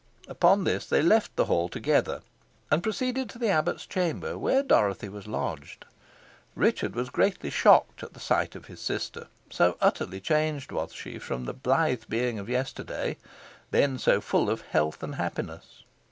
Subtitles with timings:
[0.27, 2.23] Upon this they left the hall together,
[2.71, 5.85] and proceeded to the abbot's chamber, where Dorothy was lodged.
[6.55, 11.19] Richard was greatly shocked at the sight of his sister, so utterly changed was she
[11.19, 13.17] from the blithe being of yesterday
[13.69, 15.83] then so full of health and happiness.